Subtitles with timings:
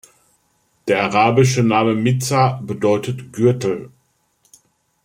[0.87, 3.91] Der arabische Name "Mizar" bedeutet „Gürtel“.